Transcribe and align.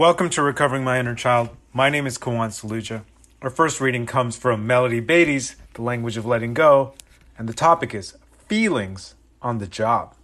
Welcome 0.00 0.30
to 0.30 0.42
Recovering 0.42 0.82
My 0.82 0.98
Inner 0.98 1.14
Child. 1.14 1.50
My 1.74 1.90
name 1.90 2.06
is 2.06 2.16
Kawan 2.16 2.48
Saluja. 2.48 3.02
Our 3.42 3.50
first 3.50 3.82
reading 3.82 4.06
comes 4.06 4.34
from 4.34 4.66
Melody 4.66 4.98
Beattie's 4.98 5.56
The 5.74 5.82
Language 5.82 6.16
of 6.16 6.24
Letting 6.24 6.54
Go, 6.54 6.94
and 7.36 7.46
the 7.46 7.52
topic 7.52 7.94
is 7.94 8.16
Feelings 8.48 9.14
on 9.42 9.58
the 9.58 9.66
Job. 9.66 10.14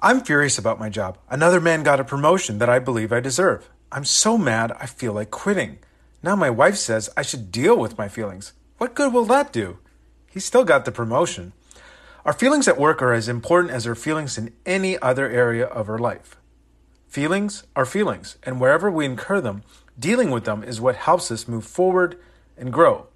I'm 0.00 0.20
furious 0.20 0.56
about 0.56 0.78
my 0.78 0.88
job. 0.88 1.18
Another 1.28 1.60
man 1.60 1.82
got 1.82 1.98
a 1.98 2.04
promotion 2.04 2.58
that 2.58 2.68
I 2.68 2.78
believe 2.78 3.12
I 3.12 3.18
deserve. 3.18 3.68
I'm 3.90 4.04
so 4.04 4.38
mad 4.38 4.70
I 4.78 4.86
feel 4.86 5.14
like 5.14 5.32
quitting. 5.32 5.80
Now 6.22 6.36
my 6.36 6.48
wife 6.48 6.76
says 6.76 7.10
I 7.16 7.22
should 7.22 7.50
deal 7.50 7.76
with 7.76 7.98
my 7.98 8.06
feelings. 8.06 8.52
What 8.78 8.94
good 8.94 9.12
will 9.12 9.24
that 9.24 9.52
do? 9.52 9.78
He 10.30 10.38
still 10.38 10.62
got 10.64 10.84
the 10.84 10.92
promotion. 10.92 11.54
Our 12.24 12.32
feelings 12.32 12.68
at 12.68 12.78
work 12.78 13.02
are 13.02 13.12
as 13.12 13.28
important 13.28 13.74
as 13.74 13.84
our 13.84 13.96
feelings 13.96 14.38
in 14.38 14.54
any 14.64 14.96
other 15.00 15.28
area 15.28 15.66
of 15.66 15.88
our 15.88 15.98
life. 15.98 16.36
Feelings 17.16 17.62
are 17.74 17.86
feelings, 17.86 18.36
and 18.42 18.60
wherever 18.60 18.90
we 18.90 19.06
incur 19.06 19.40
them, 19.40 19.62
dealing 19.98 20.30
with 20.30 20.44
them 20.44 20.62
is 20.62 20.82
what 20.82 20.96
helps 20.96 21.30
us 21.30 21.48
move 21.48 21.64
forward 21.64 22.18
and 22.58 22.70
grow. 22.70 23.06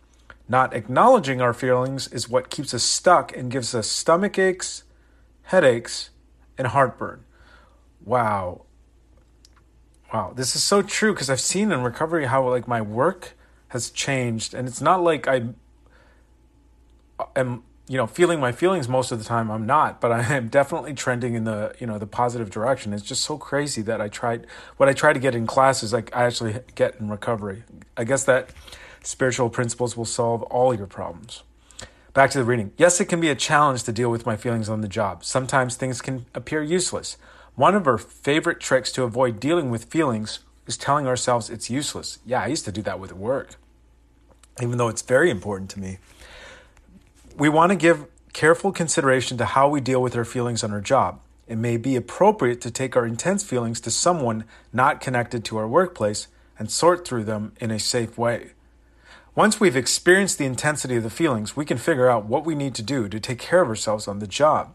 Not 0.49 0.73
acknowledging 0.73 1.43
our 1.43 1.53
feelings 1.53 2.09
is 2.09 2.27
what 2.27 2.49
keeps 2.49 2.73
us 2.73 2.83
stuck 2.83 3.37
and 3.37 3.51
gives 3.51 3.75
us 3.75 3.87
stomach 3.87 4.39
aches, 4.39 4.85
headaches, 5.43 6.09
and 6.57 6.69
heartburn. 6.69 7.25
Wow. 8.03 8.63
Wow, 10.15 10.33
this 10.35 10.57
is 10.57 10.63
so 10.63 10.81
true 10.81 11.13
because 11.13 11.29
I've 11.29 11.39
seen 11.39 11.71
in 11.71 11.83
recovery 11.83 12.25
how 12.25 12.49
like 12.49 12.67
my 12.67 12.81
work 12.81 13.37
has 13.69 13.91
changed 13.91 14.55
and 14.55 14.67
it's 14.67 14.81
not 14.81 15.03
like 15.03 15.29
I 15.29 15.43
am 17.37 17.65
you 17.91 17.97
know 17.97 18.07
feeling 18.07 18.39
my 18.39 18.53
feelings 18.53 18.89
most 18.89 19.11
of 19.11 19.19
the 19.19 19.25
time 19.25 19.51
i'm 19.51 19.67
not 19.67 20.01
but 20.01 20.13
i 20.13 20.23
am 20.37 20.47
definitely 20.49 20.95
trending 20.95 21.35
in 21.35 21.43
the 21.43 21.75
you 21.81 21.87
know 21.89 21.99
the 21.99 22.07
positive 22.07 22.49
direction. 22.49 22.93
It's 22.93 23.03
just 23.03 23.25
so 23.25 23.37
crazy 23.37 23.83
that 23.83 24.01
i 24.01 24.07
tried 24.07 24.47
what 24.77 24.89
i 24.89 24.93
try 24.93 25.13
to 25.13 25.19
get 25.19 25.35
in 25.35 25.45
class 25.45 25.83
is 25.83 25.93
like 25.93 26.15
i 26.15 26.25
actually 26.25 26.61
get 26.77 27.01
in 27.01 27.11
recovery. 27.11 27.65
I 27.97 28.05
guess 28.05 28.23
that 28.25 28.51
spiritual 29.03 29.51
principles 29.51 29.97
will 29.97 30.05
solve 30.05 30.45
all 30.45 30.73
your 30.73 30.87
problems. 30.87 31.43
Back 32.15 32.31
to 32.31 32.39
the 32.39 32.45
reading. 32.45 32.73
Yes 32.77 33.01
it 33.01 33.07
can 33.07 33.21
be 33.21 33.29
a 33.29 33.35
challenge 33.35 33.83
to 33.83 33.93
deal 33.93 34.11
with 34.11 34.25
my 34.25 34.37
feelings 34.37 34.69
on 34.69 34.83
the 34.83 34.89
job. 34.89 35.25
Sometimes 35.25 35.75
things 35.75 36.01
can 36.01 36.27
appear 36.33 36.63
useless. 36.63 37.17
One 37.57 37.75
of 37.75 37.89
our 37.89 37.99
favorite 37.99 38.61
tricks 38.61 38.93
to 38.93 39.03
avoid 39.03 39.41
dealing 39.41 39.69
with 39.69 39.85
feelings 39.85 40.39
is 40.69 40.77
telling 40.77 41.09
ourselves 41.09 41.51
it's 41.51 41.69
useless. 41.69 42.21
Yeah 42.25 42.41
i 42.43 42.47
used 42.47 42.67
to 42.67 42.73
do 42.73 42.83
that 42.83 43.01
with 43.01 43.13
work 43.13 43.57
even 44.63 44.79
though 44.79 44.89
it's 44.89 45.03
very 45.03 45.31
important 45.31 45.71
to 45.71 45.81
me 45.81 45.99
we 47.37 47.49
want 47.49 47.71
to 47.71 47.77
give 47.77 48.07
careful 48.33 48.73
consideration 48.73 49.39
to 49.39 49.45
how 49.45 49.69
we 49.69 49.81
deal 49.81 50.03
with 50.03 50.17
our 50.17 50.25
feelings 50.25 50.63
on 50.63 50.73
our 50.73 50.81
job. 50.81 51.21
It 51.47 51.57
may 51.57 51.77
be 51.77 51.97
appropriate 51.97 52.61
to 52.61 52.71
take 52.71 52.97
our 52.97 53.07
intense 53.07 53.43
feelings 53.43 53.81
to 53.81 53.91
someone 53.91 54.45
not 54.73 55.01
connected 55.01 55.45
to 55.47 55.57
our 55.57 55.67
workplace 55.67 56.29
and 56.59 56.71
sort 56.71 57.07
through 57.07 57.25
them 57.25 57.53
in 57.61 57.71
a 57.71 57.79
safe 57.79 58.17
way. 58.17 58.53
Once 59.35 59.59
we've 59.59 59.77
experienced 59.77 60.39
the 60.39 60.45
intensity 60.45 60.97
of 60.97 61.03
the 61.03 61.11
feelings, 61.11 61.57
we 61.57 61.65
can 61.65 61.79
figure 61.79 62.09
out 62.09 62.27
what 62.27 62.45
we 62.45 62.55
need 62.55 62.75
to 62.75 62.83
do 62.83 63.09
to 63.09 63.19
take 63.19 63.39
care 63.39 63.63
of 63.63 63.69
ourselves 63.69 64.07
on 64.07 64.19
the 64.19 64.27
job. 64.27 64.75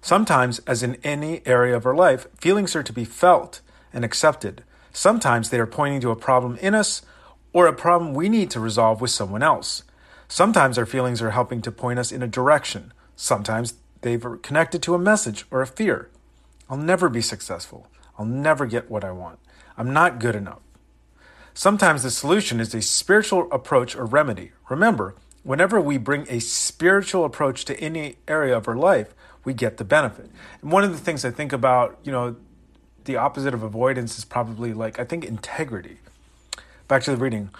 Sometimes, 0.00 0.60
as 0.60 0.82
in 0.82 0.96
any 1.04 1.42
area 1.46 1.76
of 1.76 1.86
our 1.86 1.94
life, 1.94 2.26
feelings 2.38 2.74
are 2.76 2.82
to 2.82 2.92
be 2.92 3.04
felt 3.04 3.60
and 3.92 4.04
accepted. 4.04 4.62
Sometimes 4.92 5.50
they 5.50 5.58
are 5.58 5.66
pointing 5.66 6.00
to 6.00 6.10
a 6.10 6.16
problem 6.16 6.56
in 6.56 6.74
us 6.74 7.02
or 7.52 7.66
a 7.66 7.72
problem 7.72 8.14
we 8.14 8.28
need 8.28 8.50
to 8.50 8.60
resolve 8.60 9.00
with 9.00 9.10
someone 9.10 9.42
else. 9.42 9.82
Sometimes 10.32 10.78
our 10.78 10.86
feelings 10.86 11.20
are 11.20 11.32
helping 11.32 11.60
to 11.60 11.72
point 11.72 11.98
us 11.98 12.12
in 12.12 12.22
a 12.22 12.28
direction. 12.28 12.92
Sometimes 13.16 13.74
they're 14.02 14.36
connected 14.36 14.80
to 14.84 14.94
a 14.94 14.98
message 14.98 15.44
or 15.50 15.60
a 15.60 15.66
fear. 15.66 16.08
I'll 16.68 16.76
never 16.76 17.08
be 17.08 17.20
successful. 17.20 17.88
I'll 18.16 18.24
never 18.26 18.64
get 18.64 18.88
what 18.88 19.02
I 19.02 19.10
want. 19.10 19.40
I'm 19.76 19.92
not 19.92 20.20
good 20.20 20.36
enough. 20.36 20.60
Sometimes 21.52 22.04
the 22.04 22.12
solution 22.12 22.60
is 22.60 22.72
a 22.72 22.80
spiritual 22.80 23.50
approach 23.50 23.96
or 23.96 24.04
remedy. 24.06 24.52
Remember, 24.68 25.16
whenever 25.42 25.80
we 25.80 25.98
bring 25.98 26.26
a 26.28 26.38
spiritual 26.38 27.24
approach 27.24 27.64
to 27.64 27.76
any 27.80 28.14
area 28.28 28.56
of 28.56 28.68
our 28.68 28.76
life, 28.76 29.12
we 29.42 29.52
get 29.52 29.78
the 29.78 29.84
benefit. 29.84 30.30
And 30.62 30.70
one 30.70 30.84
of 30.84 30.92
the 30.92 30.98
things 30.98 31.24
I 31.24 31.32
think 31.32 31.52
about, 31.52 31.98
you 32.04 32.12
know, 32.12 32.36
the 33.04 33.16
opposite 33.16 33.52
of 33.52 33.64
avoidance 33.64 34.16
is 34.16 34.24
probably 34.24 34.74
like, 34.74 35.00
I 35.00 35.04
think 35.04 35.24
integrity. 35.24 35.98
Back 36.86 37.02
to 37.02 37.10
the 37.10 37.16
reading. 37.16 37.50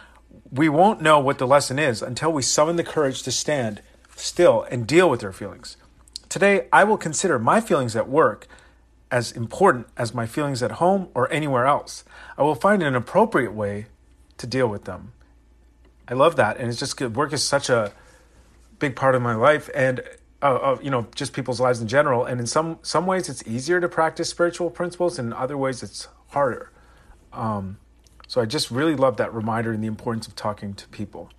We 0.53 0.69
won't 0.69 1.01
know 1.01 1.21
what 1.21 1.39
the 1.39 1.47
lesson 1.47 1.79
is 1.79 2.03
until 2.03 2.33
we 2.33 2.43
summon 2.43 2.77
the 2.77 2.85
courage 2.85 3.23
to 3.23 3.33
stand 3.33 3.83
still 4.17 4.67
and 4.71 4.87
deal 4.87 5.09
with 5.09 5.23
our 5.23 5.33
feelings. 5.33 5.77
Today, 6.29 6.67
I 6.73 6.85
will 6.85 6.99
consider 6.99 7.39
my 7.39 7.61
feelings 7.61 7.95
at 7.95 8.09
work 8.09 8.49
as 9.11 9.33
important 9.33 9.87
as 9.97 10.15
my 10.15 10.27
feelings 10.27 10.63
at 10.63 10.73
home 10.73 11.09
or 11.15 11.31
anywhere 11.33 11.67
else. 11.67 12.05
I 12.37 12.43
will 12.43 12.55
find 12.55 12.83
an 12.83 12.95
appropriate 12.95 13.53
way 13.53 13.87
to 14.39 14.47
deal 14.47 14.69
with 14.69 14.85
them. 14.85 15.13
I 16.09 16.15
love 16.15 16.37
that, 16.37 16.57
and 16.57 16.69
it's 16.69 16.79
just 16.79 16.97
good. 16.97 17.15
Work 17.15 17.33
is 17.33 17.43
such 17.43 17.69
a 17.69 17.93
big 18.79 18.97
part 18.97 19.15
of 19.15 19.23
my 19.23 19.35
life, 19.35 19.71
and 19.75 20.03
uh, 20.43 20.55
uh, 20.55 20.79
you 20.83 20.91
know, 20.91 21.07
just 21.15 21.33
people's 21.33 21.61
lives 21.61 21.81
in 21.81 21.87
general. 21.87 22.25
And 22.25 22.41
in 22.41 22.47
some 22.47 22.79
some 22.83 23.07
ways, 23.07 23.29
it's 23.29 23.47
easier 23.47 23.81
to 23.81 23.89
practice 23.89 24.29
spiritual 24.29 24.71
principles, 24.71 25.19
and 25.19 25.29
in 25.29 25.33
other 25.33 25.57
ways, 25.57 25.83
it's 25.83 26.09
harder. 26.29 26.71
Um, 27.33 27.79
so 28.31 28.41
I 28.41 28.47
just 28.47 28.71
really 28.71 28.95
love 28.95 29.17
that 29.17 29.35
reminder 29.35 29.73
and 29.73 29.83
the 29.83 29.89
importance 29.89 30.29
of 30.29 30.37
talking 30.37 30.73
to 30.75 30.87
people. 30.91 31.31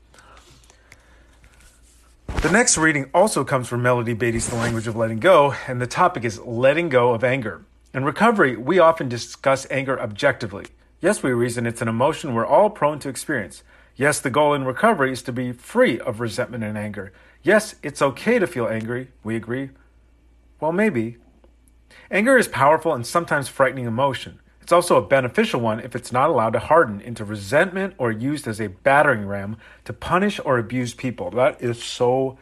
The 2.42 2.52
next 2.52 2.78
reading 2.78 3.10
also 3.14 3.46
comes 3.46 3.70
from 3.70 3.82
Melody 3.82 4.14
Beattie's 4.14 4.50
The 4.50 4.58
Language 4.58 4.88
of 4.88 4.98
Letting 4.98 5.22
Go, 5.22 5.56
and 5.70 5.80
the 5.80 5.88
topic 5.88 6.26
is 6.26 6.40
letting 6.40 6.90
go 6.90 7.14
of 7.14 7.24
anger. 7.24 7.64
In 7.94 8.04
recovery, 8.04 8.58
we 8.58 8.78
often 8.78 9.08
discuss 9.08 9.66
anger 9.72 9.98
objectively. 10.02 10.66
Yes, 11.00 11.24
we 11.24 11.32
reason 11.32 11.66
it's 11.66 11.82
an 11.82 11.88
emotion 11.88 12.34
we're 12.34 12.46
all 12.46 12.70
prone 12.70 13.00
to 13.00 13.10
experience. 13.10 13.64
Yes, 13.96 14.20
the 14.20 14.30
goal 14.30 14.54
in 14.54 14.66
recovery 14.66 15.14
is 15.14 15.22
to 15.22 15.32
be 15.32 15.54
free 15.54 15.98
of 15.98 16.20
resentment 16.20 16.66
and 16.66 16.78
anger. 16.78 17.14
Yes, 17.42 17.76
it's 17.82 18.02
okay 18.02 18.38
to 18.38 18.46
feel 18.46 18.68
angry. 18.68 19.12
We 19.24 19.38
agree. 19.38 19.70
Well, 20.60 20.74
maybe. 20.74 21.20
Anger 22.12 22.38
is 22.38 22.50
powerful 22.50 22.94
and 22.94 23.08
sometimes 23.08 23.48
frightening 23.48 23.86
emotion. 23.86 24.41
It's 24.62 24.72
also 24.72 24.98
a 24.98 25.02
beneficial 25.02 25.60
one 25.60 25.80
if 25.80 25.96
it's 25.96 26.12
not 26.12 26.30
allowed 26.30 26.54
to 26.54 26.60
harden 26.60 27.02
into 27.02 27.26
resentment 27.26 27.96
or 27.98 28.12
used 28.12 28.48
as 28.48 28.60
a 28.60 28.68
battering 28.70 29.26
ram 29.26 29.58
to 29.86 29.94
punish 29.94 30.40
or 30.44 30.58
abuse 30.58 30.94
people. 30.94 31.32
That 31.32 31.62
is 31.62 31.84
so 31.84 32.38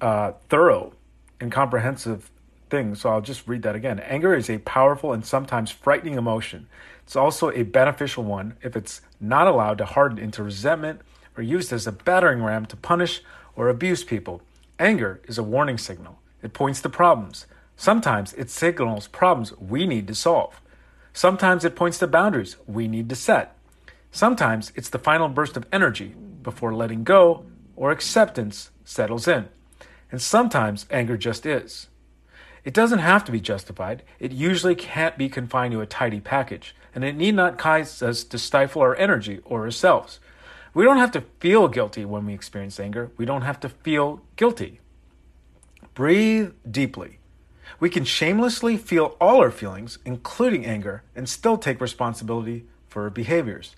uh, 0.00 0.32
thorough 0.48 0.92
and 1.40 1.50
comprehensive 1.50 2.30
thing. 2.70 2.94
So 2.94 3.08
I'll 3.10 3.20
just 3.20 3.46
read 3.48 3.62
that 3.62 3.74
again. 3.74 3.98
Anger 4.00 4.34
is 4.34 4.50
a 4.50 4.58
powerful 4.58 5.12
and 5.12 5.24
sometimes 5.24 5.70
frightening 5.70 6.14
emotion. 6.14 6.68
It's 7.04 7.16
also 7.16 7.50
a 7.50 7.62
beneficial 7.62 8.24
one 8.24 8.56
if 8.62 8.76
it's 8.76 9.00
not 9.20 9.46
allowed 9.46 9.78
to 9.78 9.84
harden 9.84 10.18
into 10.18 10.42
resentment 10.42 11.00
or 11.36 11.42
used 11.42 11.72
as 11.72 11.86
a 11.86 11.92
battering 11.92 12.42
ram 12.42 12.66
to 12.66 12.76
punish 12.76 13.22
or 13.56 13.68
abuse 13.68 14.04
people. 14.04 14.42
Anger 14.78 15.20
is 15.24 15.38
a 15.38 15.42
warning 15.42 15.78
signal. 15.78 16.18
It 16.42 16.52
points 16.52 16.80
to 16.82 16.88
problems. 16.88 17.46
Sometimes 17.76 18.32
it 18.34 18.50
signals 18.50 19.08
problems 19.08 19.56
we 19.58 19.86
need 19.86 20.06
to 20.08 20.14
solve. 20.14 20.60
Sometimes 21.16 21.64
it 21.64 21.76
points 21.76 21.98
to 22.00 22.08
boundaries 22.08 22.56
we 22.66 22.88
need 22.88 23.08
to 23.08 23.14
set. 23.14 23.56
Sometimes 24.10 24.72
it's 24.74 24.90
the 24.90 24.98
final 24.98 25.28
burst 25.28 25.56
of 25.56 25.64
energy 25.72 26.14
before 26.42 26.74
letting 26.74 27.04
go 27.04 27.46
or 27.76 27.92
acceptance 27.92 28.72
settles 28.84 29.28
in. 29.28 29.48
And 30.10 30.20
sometimes 30.20 30.86
anger 30.90 31.16
just 31.16 31.46
is. 31.46 31.86
It 32.64 32.74
doesn't 32.74 32.98
have 32.98 33.24
to 33.24 33.32
be 33.32 33.40
justified. 33.40 34.02
It 34.18 34.32
usually 34.32 34.74
can't 34.74 35.16
be 35.16 35.28
confined 35.28 35.72
to 35.72 35.80
a 35.80 35.86
tidy 35.86 36.20
package, 36.20 36.74
and 36.94 37.04
it 37.04 37.16
need 37.16 37.36
not 37.36 37.58
cause 37.58 38.02
us 38.02 38.24
to 38.24 38.38
stifle 38.38 38.82
our 38.82 38.96
energy 38.96 39.40
or 39.44 39.62
ourselves. 39.62 40.18
We 40.72 40.82
don't 40.82 40.98
have 40.98 41.12
to 41.12 41.24
feel 41.38 41.68
guilty 41.68 42.04
when 42.04 42.26
we 42.26 42.34
experience 42.34 42.80
anger. 42.80 43.12
We 43.16 43.24
don't 43.24 43.42
have 43.42 43.60
to 43.60 43.68
feel 43.68 44.22
guilty. 44.34 44.80
Breathe 45.94 46.54
deeply. 46.68 47.18
We 47.80 47.90
can 47.90 48.04
shamelessly 48.04 48.76
feel 48.76 49.16
all 49.20 49.40
our 49.40 49.50
feelings, 49.50 49.98
including 50.04 50.64
anger, 50.66 51.02
and 51.14 51.28
still 51.28 51.58
take 51.58 51.80
responsibility 51.80 52.64
for 52.88 53.04
our 53.04 53.10
behaviors. 53.10 53.74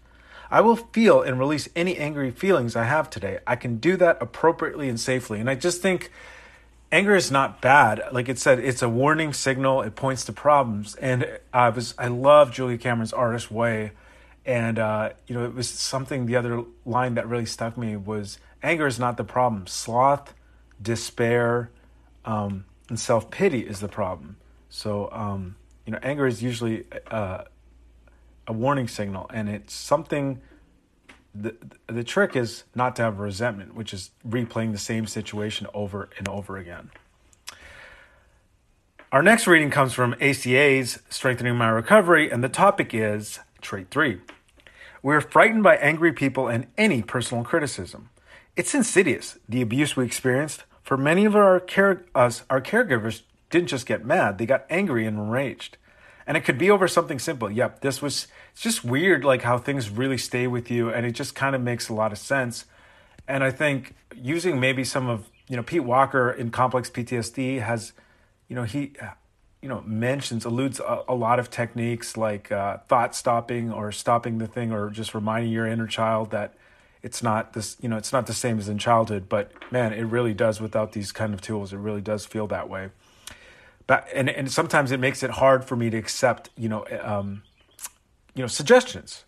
I 0.50 0.60
will 0.60 0.76
feel 0.76 1.22
and 1.22 1.38
release 1.38 1.68
any 1.74 1.96
angry 1.96 2.30
feelings 2.30 2.76
I 2.76 2.84
have 2.84 3.10
today. 3.10 3.38
I 3.46 3.56
can 3.56 3.78
do 3.78 3.96
that 3.96 4.18
appropriately 4.20 4.88
and 4.88 4.98
safely. 4.98 5.40
And 5.40 5.50
I 5.50 5.54
just 5.54 5.82
think 5.82 6.10
anger 6.92 7.14
is 7.14 7.30
not 7.30 7.60
bad. 7.60 8.02
Like 8.12 8.28
it 8.28 8.38
said, 8.38 8.58
it's 8.58 8.82
a 8.82 8.88
warning 8.88 9.32
signal. 9.32 9.82
It 9.82 9.96
points 9.96 10.24
to 10.26 10.32
problems. 10.32 10.94
And 10.96 11.38
I 11.52 11.70
was 11.70 11.94
I 11.98 12.08
love 12.08 12.52
Julia 12.52 12.78
Cameron's 12.78 13.12
artist 13.12 13.50
way. 13.50 13.92
And 14.44 14.78
uh, 14.78 15.10
you 15.26 15.34
know, 15.34 15.44
it 15.44 15.54
was 15.54 15.68
something. 15.68 16.26
The 16.26 16.36
other 16.36 16.62
line 16.84 17.14
that 17.14 17.26
really 17.28 17.46
stuck 17.46 17.76
me 17.76 17.96
was, 17.96 18.38
"Anger 18.62 18.86
is 18.86 18.96
not 18.96 19.16
the 19.16 19.24
problem. 19.24 19.66
Sloth, 19.66 20.34
despair, 20.80 21.70
um, 22.24 22.64
and 22.88 22.98
self 22.98 23.30
pity 23.30 23.60
is 23.60 23.80
the 23.80 23.88
problem. 23.88 24.36
So, 24.68 25.10
um, 25.12 25.56
you 25.84 25.92
know, 25.92 25.98
anger 26.02 26.26
is 26.26 26.42
usually 26.42 26.84
uh, 27.10 27.44
a 28.46 28.52
warning 28.52 28.88
signal, 28.88 29.30
and 29.32 29.48
it's 29.48 29.74
something. 29.74 30.40
The, 31.38 31.54
the 31.86 32.02
trick 32.02 32.34
is 32.34 32.64
not 32.74 32.96
to 32.96 33.02
have 33.02 33.18
resentment, 33.18 33.74
which 33.74 33.92
is 33.92 34.10
replaying 34.26 34.72
the 34.72 34.78
same 34.78 35.06
situation 35.06 35.66
over 35.74 36.08
and 36.16 36.26
over 36.28 36.56
again. 36.56 36.90
Our 39.12 39.22
next 39.22 39.46
reading 39.46 39.70
comes 39.70 39.92
from 39.92 40.14
ACA's 40.14 40.98
Strengthening 41.10 41.54
My 41.56 41.68
Recovery, 41.68 42.30
and 42.30 42.42
the 42.42 42.48
topic 42.48 42.94
is 42.94 43.38
Trait 43.60 43.88
3. 43.90 44.18
We're 45.02 45.20
frightened 45.20 45.62
by 45.62 45.76
angry 45.76 46.12
people 46.12 46.48
and 46.48 46.66
any 46.76 47.02
personal 47.02 47.44
criticism. 47.44 48.08
It's 48.56 48.74
insidious, 48.74 49.38
the 49.48 49.62
abuse 49.62 49.94
we 49.94 50.04
experienced. 50.04 50.64
For 50.86 50.96
many 50.96 51.24
of 51.24 51.34
our 51.34 51.58
care, 51.58 52.04
us, 52.14 52.44
our 52.48 52.60
caregivers 52.60 53.22
didn't 53.50 53.66
just 53.66 53.86
get 53.86 54.06
mad, 54.06 54.38
they 54.38 54.46
got 54.46 54.66
angry 54.70 55.04
and 55.04 55.18
enraged. 55.18 55.78
And 56.28 56.36
it 56.36 56.42
could 56.42 56.58
be 56.58 56.70
over 56.70 56.86
something 56.86 57.18
simple. 57.18 57.50
Yep, 57.50 57.80
this 57.80 58.00
was 58.00 58.28
it's 58.52 58.60
just 58.60 58.84
weird 58.84 59.24
like 59.24 59.42
how 59.42 59.58
things 59.58 59.90
really 59.90 60.16
stay 60.16 60.46
with 60.46 60.70
you 60.70 60.88
and 60.88 61.04
it 61.04 61.10
just 61.10 61.34
kind 61.34 61.56
of 61.56 61.60
makes 61.60 61.88
a 61.88 61.92
lot 61.92 62.12
of 62.12 62.18
sense. 62.18 62.66
And 63.26 63.42
I 63.42 63.50
think 63.50 63.96
using 64.14 64.60
maybe 64.60 64.84
some 64.84 65.08
of, 65.08 65.28
you 65.48 65.56
know, 65.56 65.64
Pete 65.64 65.82
Walker 65.82 66.30
in 66.30 66.52
complex 66.52 66.88
PTSD 66.88 67.60
has, 67.62 67.92
you 68.46 68.54
know, 68.54 68.62
he 68.62 68.92
you 69.60 69.68
know 69.68 69.82
mentions 69.84 70.44
alludes 70.44 70.78
a, 70.78 71.02
a 71.08 71.14
lot 71.16 71.40
of 71.40 71.50
techniques 71.50 72.16
like 72.16 72.52
uh, 72.52 72.76
thought 72.86 73.12
stopping 73.16 73.72
or 73.72 73.90
stopping 73.90 74.38
the 74.38 74.46
thing 74.46 74.70
or 74.70 74.90
just 74.90 75.16
reminding 75.16 75.50
your 75.50 75.66
inner 75.66 75.88
child 75.88 76.30
that 76.30 76.54
it's 77.02 77.22
not 77.22 77.52
this 77.52 77.76
you 77.80 77.88
know 77.88 77.96
it's 77.96 78.12
not 78.12 78.26
the 78.26 78.34
same 78.34 78.58
as 78.58 78.68
in 78.68 78.78
childhood 78.78 79.28
but 79.28 79.52
man 79.70 79.92
it 79.92 80.02
really 80.02 80.34
does 80.34 80.60
without 80.60 80.92
these 80.92 81.12
kind 81.12 81.34
of 81.34 81.40
tools 81.40 81.72
it 81.72 81.78
really 81.78 82.00
does 82.00 82.26
feel 82.26 82.46
that 82.46 82.68
way. 82.68 82.90
But 83.86 84.08
and 84.12 84.28
and 84.28 84.50
sometimes 84.50 84.90
it 84.90 84.98
makes 84.98 85.22
it 85.22 85.30
hard 85.30 85.64
for 85.64 85.76
me 85.76 85.90
to 85.90 85.96
accept 85.96 86.50
you 86.56 86.68
know 86.68 86.84
um, 87.02 87.42
you 88.34 88.42
know 88.42 88.48
suggestions. 88.48 89.24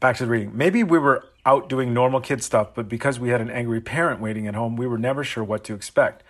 Back 0.00 0.16
to 0.16 0.24
the 0.24 0.30
reading. 0.30 0.56
Maybe 0.56 0.82
we 0.82 0.98
were 0.98 1.26
out 1.44 1.68
doing 1.68 1.92
normal 1.92 2.20
kid 2.20 2.42
stuff 2.42 2.74
but 2.74 2.88
because 2.88 3.18
we 3.18 3.30
had 3.30 3.40
an 3.40 3.50
angry 3.50 3.80
parent 3.80 4.20
waiting 4.20 4.46
at 4.46 4.54
home 4.54 4.76
we 4.76 4.86
were 4.86 4.98
never 4.98 5.24
sure 5.24 5.44
what 5.44 5.64
to 5.64 5.74
expect. 5.74 6.22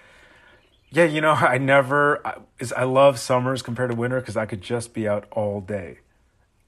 Yeah, 0.91 1.05
you 1.05 1.21
know, 1.21 1.33
I 1.55 1.59
never 1.59 2.23
is 2.59 2.73
I 2.73 2.85
love 2.85 3.19
summers 3.19 3.63
compared 3.63 3.91
to 3.91 3.97
winter 3.97 4.21
because 4.21 4.37
I 4.37 4.47
could 4.47 4.61
just 4.61 4.93
be 4.93 5.09
out 5.09 5.27
all 5.31 5.61
day, 5.61 5.99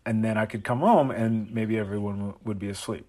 and 0.05 0.25
then 0.25 0.37
I 0.37 0.47
could 0.47 0.65
come 0.65 0.81
home 0.81 1.11
and 1.11 1.53
maybe 1.53 1.79
everyone 1.79 2.35
would 2.45 2.59
be 2.59 2.69
asleep. 2.69 3.07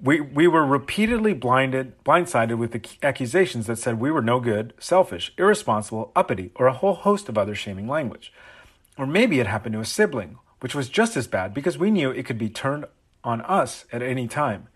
We 0.00 0.20
we 0.20 0.46
were 0.48 0.66
repeatedly 0.66 1.34
blinded, 1.34 2.02
blindsided 2.04 2.58
with 2.58 2.72
the 2.72 2.82
accusations 3.02 3.66
that 3.66 3.76
said 3.76 4.00
we 4.00 4.10
were 4.10 4.22
no 4.22 4.40
good, 4.40 4.74
selfish, 4.78 5.32
irresponsible, 5.38 6.12
uppity, 6.14 6.50
or 6.56 6.66
a 6.66 6.72
whole 6.72 6.94
host 6.94 7.28
of 7.28 7.38
other 7.38 7.54
shaming 7.54 7.88
language. 7.88 8.32
Or 8.98 9.06
maybe 9.06 9.40
it 9.40 9.46
happened 9.46 9.72
to 9.74 9.80
a 9.80 9.84
sibling, 9.84 10.38
which 10.60 10.74
was 10.74 10.88
just 10.88 11.16
as 11.16 11.26
bad 11.26 11.54
because 11.54 11.78
we 11.78 11.90
knew 11.90 12.10
it 12.10 12.26
could 12.26 12.38
be 12.38 12.48
turned 12.48 12.84
on 13.22 13.40
us 13.42 13.86
at 13.92 14.02
any 14.02 14.28
time. 14.28 14.68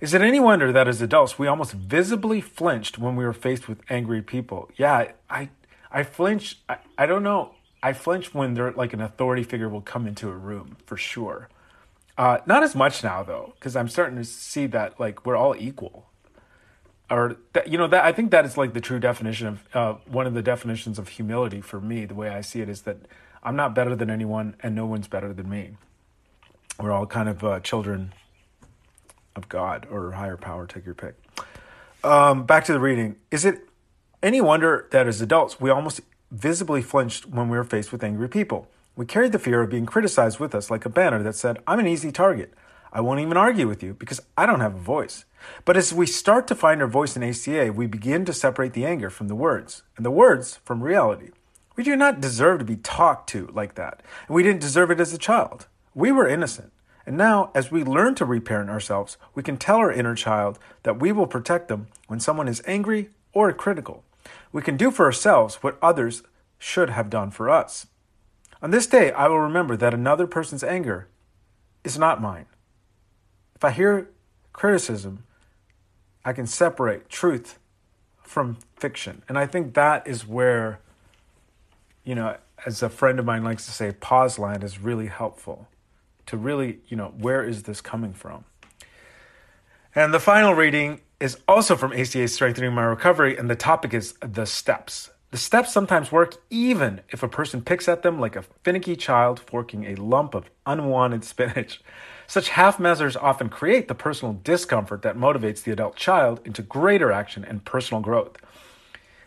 Is 0.00 0.14
it 0.14 0.20
any 0.20 0.38
wonder 0.38 0.70
that 0.70 0.86
as 0.86 1.02
adults 1.02 1.38
we 1.38 1.48
almost 1.48 1.72
visibly 1.72 2.40
flinched 2.40 2.98
when 2.98 3.16
we 3.16 3.24
were 3.24 3.32
faced 3.32 3.68
with 3.68 3.80
angry 3.90 4.22
people? 4.22 4.70
Yeah, 4.76 5.12
I 5.28 5.50
I 5.90 6.02
flinch. 6.04 6.60
I, 6.68 6.78
I 6.96 7.06
don't 7.06 7.22
know. 7.22 7.54
I 7.82 7.92
flinch 7.92 8.34
when 8.34 8.54
there 8.54 8.70
like 8.72 8.92
an 8.92 9.00
authority 9.00 9.42
figure 9.42 9.68
will 9.68 9.80
come 9.80 10.06
into 10.06 10.28
a 10.28 10.36
room 10.36 10.76
for 10.86 10.96
sure. 10.96 11.48
Uh, 12.18 12.38
not 12.46 12.64
as 12.64 12.74
much 12.74 13.04
now 13.04 13.22
though, 13.22 13.52
because 13.54 13.76
I'm 13.76 13.88
starting 13.88 14.16
to 14.16 14.24
see 14.24 14.66
that 14.66 14.98
like 14.98 15.24
we're 15.24 15.36
all 15.36 15.54
equal, 15.56 16.10
or 17.08 17.36
that 17.52 17.68
you 17.68 17.78
know 17.78 17.86
that 17.86 18.04
I 18.04 18.10
think 18.10 18.32
that 18.32 18.44
is 18.44 18.58
like 18.58 18.74
the 18.74 18.80
true 18.80 18.98
definition 18.98 19.46
of 19.46 19.68
uh, 19.72 19.92
one 20.04 20.26
of 20.26 20.34
the 20.34 20.42
definitions 20.42 20.98
of 20.98 21.10
humility 21.10 21.60
for 21.60 21.80
me. 21.80 22.04
The 22.06 22.14
way 22.14 22.28
I 22.30 22.40
see 22.40 22.60
it 22.60 22.68
is 22.68 22.82
that 22.82 22.96
I'm 23.44 23.54
not 23.54 23.72
better 23.72 23.94
than 23.94 24.10
anyone, 24.10 24.56
and 24.64 24.74
no 24.74 24.84
one's 24.84 25.06
better 25.06 25.32
than 25.32 25.48
me. 25.48 25.76
We're 26.80 26.90
all 26.90 27.06
kind 27.06 27.28
of 27.28 27.44
uh, 27.44 27.60
children 27.60 28.12
of 29.36 29.48
God 29.48 29.86
or 29.88 30.12
higher 30.12 30.36
power, 30.36 30.66
take 30.66 30.84
your 30.84 30.94
pick. 30.94 31.14
Um, 32.02 32.44
back 32.44 32.64
to 32.64 32.72
the 32.72 32.80
reading. 32.80 33.14
Is 33.30 33.44
it 33.44 33.68
any 34.24 34.40
wonder 34.40 34.88
that 34.90 35.06
as 35.06 35.20
adults 35.20 35.60
we 35.60 35.70
almost 35.70 36.00
visibly 36.32 36.82
flinched 36.82 37.26
when 37.26 37.48
we 37.48 37.56
were 37.56 37.64
faced 37.64 37.92
with 37.92 38.02
angry 38.02 38.28
people? 38.28 38.68
We 38.98 39.06
carried 39.06 39.30
the 39.30 39.38
fear 39.38 39.62
of 39.62 39.70
being 39.70 39.86
criticized 39.86 40.40
with 40.40 40.56
us 40.56 40.72
like 40.72 40.84
a 40.84 40.88
banner 40.88 41.22
that 41.22 41.36
said, 41.36 41.62
I'm 41.68 41.78
an 41.78 41.86
easy 41.86 42.10
target. 42.10 42.52
I 42.92 43.00
won't 43.00 43.20
even 43.20 43.36
argue 43.36 43.68
with 43.68 43.80
you 43.80 43.94
because 43.94 44.20
I 44.36 44.44
don't 44.44 44.58
have 44.58 44.74
a 44.74 44.80
voice. 44.80 45.24
But 45.64 45.76
as 45.76 45.94
we 45.94 46.04
start 46.04 46.48
to 46.48 46.56
find 46.56 46.82
our 46.82 46.88
voice 46.88 47.14
in 47.14 47.22
ACA, 47.22 47.72
we 47.72 47.86
begin 47.86 48.24
to 48.24 48.32
separate 48.32 48.72
the 48.72 48.84
anger 48.84 49.08
from 49.08 49.28
the 49.28 49.36
words, 49.36 49.84
and 49.96 50.04
the 50.04 50.10
words 50.10 50.58
from 50.64 50.82
reality. 50.82 51.30
We 51.76 51.84
do 51.84 51.94
not 51.94 52.20
deserve 52.20 52.58
to 52.58 52.64
be 52.64 52.74
talked 52.74 53.28
to 53.28 53.48
like 53.54 53.76
that, 53.76 54.02
and 54.26 54.34
we 54.34 54.42
didn't 54.42 54.62
deserve 54.62 54.90
it 54.90 54.98
as 54.98 55.12
a 55.12 55.18
child. 55.18 55.68
We 55.94 56.10
were 56.10 56.26
innocent. 56.26 56.72
And 57.06 57.16
now, 57.16 57.52
as 57.54 57.70
we 57.70 57.84
learn 57.84 58.16
to 58.16 58.24
reparent 58.24 58.68
ourselves, 58.68 59.16
we 59.32 59.44
can 59.44 59.58
tell 59.58 59.76
our 59.76 59.92
inner 59.92 60.16
child 60.16 60.58
that 60.82 60.98
we 60.98 61.12
will 61.12 61.28
protect 61.28 61.68
them 61.68 61.86
when 62.08 62.18
someone 62.18 62.48
is 62.48 62.64
angry 62.66 63.10
or 63.32 63.52
critical. 63.52 64.02
We 64.50 64.60
can 64.60 64.76
do 64.76 64.90
for 64.90 65.04
ourselves 65.04 65.62
what 65.62 65.78
others 65.80 66.24
should 66.58 66.90
have 66.90 67.10
done 67.10 67.30
for 67.30 67.48
us. 67.48 67.86
On 68.60 68.70
this 68.70 68.86
day, 68.86 69.12
I 69.12 69.28
will 69.28 69.40
remember 69.40 69.76
that 69.76 69.94
another 69.94 70.26
person's 70.26 70.64
anger 70.64 71.08
is 71.84 71.98
not 71.98 72.20
mine. 72.20 72.46
If 73.54 73.64
I 73.64 73.70
hear 73.70 74.10
criticism, 74.52 75.24
I 76.24 76.32
can 76.32 76.46
separate 76.46 77.08
truth 77.08 77.58
from 78.22 78.58
fiction. 78.76 79.22
And 79.28 79.38
I 79.38 79.46
think 79.46 79.74
that 79.74 80.06
is 80.06 80.26
where, 80.26 80.80
you 82.04 82.14
know, 82.14 82.36
as 82.66 82.82
a 82.82 82.88
friend 82.88 83.18
of 83.18 83.24
mine 83.24 83.44
likes 83.44 83.64
to 83.66 83.72
say, 83.72 83.92
pause 83.92 84.38
line 84.38 84.62
is 84.62 84.80
really 84.80 85.06
helpful 85.06 85.68
to 86.26 86.36
really, 86.36 86.80
you 86.88 86.96
know, 86.96 87.14
where 87.18 87.42
is 87.42 87.62
this 87.62 87.80
coming 87.80 88.12
from? 88.12 88.44
And 89.94 90.12
the 90.12 90.20
final 90.20 90.54
reading 90.54 91.00
is 91.20 91.38
also 91.48 91.76
from 91.76 91.92
ACA 91.92 92.28
Strengthening 92.28 92.72
My 92.72 92.84
Recovery, 92.84 93.36
and 93.36 93.48
the 93.48 93.56
topic 93.56 93.94
is 93.94 94.14
the 94.20 94.44
steps. 94.44 95.10
The 95.30 95.36
steps 95.36 95.72
sometimes 95.72 96.10
work 96.10 96.36
even 96.48 97.02
if 97.10 97.22
a 97.22 97.28
person 97.28 97.60
picks 97.62 97.88
at 97.88 98.02
them 98.02 98.18
like 98.18 98.34
a 98.34 98.44
finicky 98.64 98.96
child 98.96 99.40
forking 99.40 99.84
a 99.84 99.94
lump 99.94 100.34
of 100.34 100.50
unwanted 100.66 101.24
spinach. 101.24 101.82
Such 102.26 102.50
half 102.50 102.78
measures 102.78 103.16
often 103.16 103.48
create 103.48 103.88
the 103.88 103.94
personal 103.94 104.40
discomfort 104.42 105.02
that 105.02 105.16
motivates 105.16 105.62
the 105.62 105.72
adult 105.72 105.96
child 105.96 106.40
into 106.44 106.62
greater 106.62 107.12
action 107.12 107.44
and 107.44 107.64
personal 107.64 108.02
growth. 108.02 108.36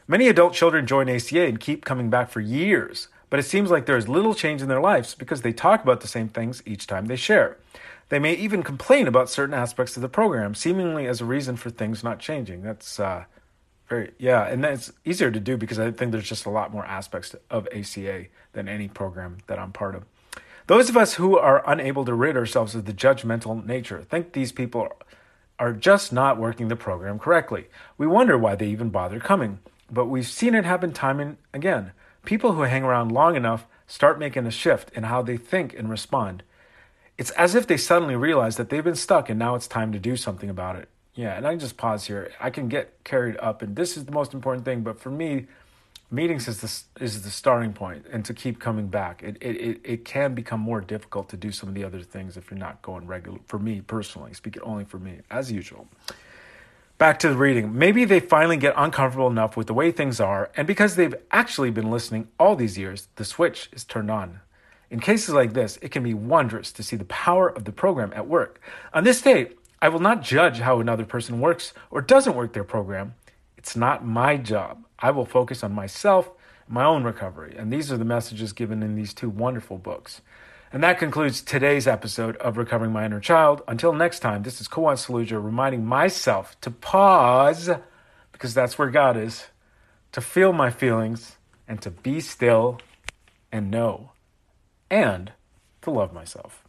Many 0.08 0.28
adult 0.28 0.54
children 0.54 0.88
join 0.88 1.10
ACA 1.10 1.46
and 1.46 1.60
keep 1.60 1.86
coming 1.86 2.10
back 2.10 2.30
for 2.30 2.42
years 2.42 3.08
but 3.32 3.40
it 3.40 3.44
seems 3.44 3.72
like 3.72 3.86
there 3.86 3.98
is 3.98 4.10
little 4.10 4.36
change 4.36 4.62
in 4.62 4.68
their 4.68 4.82
lives 4.82 5.16
because 5.16 5.42
they 5.42 5.54
talk 5.54 5.82
about 5.82 6.02
the 6.02 6.08
same 6.08 6.28
things 6.28 6.62
each 6.66 6.86
time 6.86 7.06
they 7.06 7.16
share. 7.16 7.58
They 8.10 8.20
may 8.20 8.34
even 8.34 8.62
complain 8.62 9.08
about 9.08 9.30
certain 9.30 9.56
aspects 9.56 9.96
of 9.96 10.02
the 10.02 10.10
program, 10.10 10.54
seemingly 10.54 11.08
as 11.08 11.22
a 11.22 11.26
reason 11.26 11.56
for 11.56 11.70
things 11.70 12.04
not 12.04 12.20
changing. 12.20 12.62
That's 12.62 13.00
uh, 13.00 13.24
yeah, 14.18 14.48
and 14.48 14.64
that's 14.64 14.92
easier 15.06 15.32
to 15.32 15.40
do 15.40 15.58
because 15.58 15.80
I 15.80 15.92
think 15.92 16.12
there's 16.12 16.28
just 16.28 16.46
a 16.46 16.50
lot 16.50 16.72
more 16.72 16.86
aspects 16.86 17.36
of 17.50 17.68
ACA 17.74 18.26
than 18.54 18.68
any 18.68 18.88
program 18.88 19.38
that 19.48 19.60
I'm 19.60 19.72
part 19.72 19.96
of. 19.96 20.06
Those 20.68 20.90
of 20.90 20.98
us 20.98 21.16
who 21.16 21.38
are 21.38 21.64
unable 21.70 22.06
to 22.06 22.14
rid 22.14 22.38
ourselves 22.38 22.76
of 22.76 22.86
the 22.86 22.94
judgmental 22.94 23.66
nature 23.66 24.04
think 24.04 24.34
these 24.34 24.52
people 24.52 24.90
are 25.60 25.74
just 25.74 26.14
not 26.14 26.38
working 26.38 26.68
the 26.68 26.76
program 26.76 27.20
correctly. 27.20 27.68
We 27.98 28.08
wonder 28.08 28.38
why 28.38 28.56
they 28.56 28.68
even 28.68 28.90
bother 28.90 29.20
coming, 29.20 29.60
but 29.92 30.06
we've 30.06 30.28
seen 30.28 30.56
it 30.56 30.66
happen 30.66 30.94
time 30.94 31.20
and 31.20 31.38
again. 31.54 31.92
People 32.24 32.54
who 32.54 32.62
hang 32.62 32.84
around 32.84 33.12
long 33.12 33.36
enough 33.36 33.66
start 33.88 34.20
making 34.20 34.46
a 34.46 34.52
shift 34.52 34.90
in 34.96 35.04
how 35.04 35.22
they 35.22 35.38
think 35.38 35.74
and 35.74 35.90
respond. 35.90 36.44
It's 37.18 37.32
as 37.32 37.56
if 37.56 37.68
they 37.68 37.78
suddenly 37.78 38.16
realize 38.16 38.56
that 38.58 38.70
they've 38.70 38.84
been 38.84 38.96
stuck 38.96 39.30
and 39.30 39.38
now 39.38 39.56
it's 39.56 39.68
time 39.68 39.92
to 39.92 40.00
do 40.00 40.16
something 40.16 40.50
about 40.50 40.78
it. 40.78 40.88
Yeah, 41.14 41.36
and 41.36 41.46
I 41.46 41.52
can 41.52 41.60
just 41.60 41.78
pause 41.78 42.08
here. 42.08 42.32
I 42.40 42.50
can 42.50 42.70
get 42.70 43.04
carried 43.04 43.38
up, 43.38 43.62
and 43.62 43.76
this 43.76 43.98
is 43.98 44.06
the 44.06 44.12
most 44.12 44.34
important 44.34 44.64
thing. 44.64 44.82
But 44.82 45.00
for 45.00 45.12
me, 45.12 45.48
meetings 46.10 46.48
is 46.48 46.62
the 46.62 47.04
is 47.04 47.22
the 47.24 47.30
starting 47.30 47.74
point, 47.74 48.06
and 48.12 48.24
to 48.26 48.34
keep 48.34 48.60
coming 48.60 48.88
back, 48.88 49.22
it 49.22 49.38
it 49.42 49.82
it 49.84 50.06
can 50.06 50.34
become 50.34 50.62
more 50.62 50.80
difficult 50.80 51.28
to 51.30 51.38
do 51.38 51.52
some 51.52 51.68
of 51.68 51.76
the 51.76 51.84
other 51.84 52.02
things 52.02 52.38
if 52.38 52.50
you're 52.50 52.58
not 52.58 52.82
going 52.82 53.08
regular. 53.08 53.40
For 53.48 53.60
me 53.60 53.82
personally, 53.82 54.34
speaking 54.34 54.62
only 54.64 54.86
for 54.86 55.00
me, 55.00 55.20
as 55.30 55.52
usual. 55.52 55.88
Back 56.98 57.18
to 57.20 57.30
the 57.30 57.36
reading. 57.36 57.78
Maybe 57.78 58.06
they 58.06 58.20
finally 58.20 58.58
get 58.58 58.76
uncomfortable 58.78 59.28
enough 59.28 59.58
with 59.58 59.68
the 59.68 59.74
way 59.74 59.92
things 59.92 60.20
are, 60.20 60.52
and 60.56 60.68
because 60.68 60.96
they've 60.96 61.16
actually 61.32 61.72
been 61.72 61.90
listening 61.90 62.28
all 62.40 62.56
these 62.56 62.78
years, 62.78 63.08
the 63.16 63.26
switch 63.26 63.70
is 63.74 63.84
turned 63.84 64.12
on. 64.12 64.40
In 64.92 65.00
cases 65.00 65.34
like 65.34 65.54
this, 65.54 65.80
it 65.82 65.90
can 65.90 66.04
be 66.04 66.14
wondrous 66.14 66.72
to 66.74 66.84
see 66.84 66.98
the 66.98 67.06
power 67.06 67.48
of 67.48 67.64
the 67.64 67.72
program 67.72 68.12
at 68.14 68.28
work. 68.28 68.62
On 68.94 69.04
this 69.04 69.22
day, 69.22 69.52
I 69.82 69.90
will 69.90 70.00
not 70.00 70.22
judge 70.22 70.60
how 70.60 70.80
another 70.80 71.06
person 71.06 71.40
works 71.40 71.74
or 71.90 72.02
doesn't 72.02 72.36
work 72.36 72.54
their 72.54 72.64
program. 72.64 73.16
It's 73.58 73.76
not 73.76 74.06
my 74.06 74.38
job. 74.38 74.86
I 75.00 75.10
will 75.12 75.26
focus 75.26 75.64
on 75.64 75.74
myself, 75.74 76.30
my 76.68 76.84
own 76.84 77.04
recovery. 77.04 77.56
And 77.58 77.74
these 77.74 77.92
are 77.92 77.98
the 77.98 78.06
messages 78.06 78.54
given 78.54 78.84
in 78.84 78.96
these 78.96 79.14
two 79.14 79.30
wonderful 79.30 79.80
books. 79.80 80.22
And 80.72 80.84
that 80.84 81.00
concludes 81.00 81.42
today's 81.42 81.88
episode 81.88 82.38
of 82.38 82.58
Recovering 82.58 82.94
My 82.94 83.06
Inner 83.06 83.20
Child. 83.20 83.62
Until 83.68 83.92
next 83.92 84.20
time, 84.20 84.44
this 84.44 84.62
is 84.62 84.68
Kawan 84.68 84.94
Saluja 84.94 85.44
reminding 85.44 85.84
myself 85.86 86.60
to 86.62 86.72
pause, 86.72 87.70
because 88.32 88.54
that's 88.54 88.78
where 88.78 88.90
God 88.90 89.18
is, 89.18 89.48
to 90.12 90.22
feel 90.22 90.54
my 90.54 90.70
feelings 90.70 91.38
and 91.68 91.82
to 91.82 91.92
be 91.92 92.22
still 92.22 92.80
and 93.52 93.70
know, 93.70 94.12
and 94.90 95.34
to 95.82 95.90
love 95.90 96.14
myself. 96.14 96.64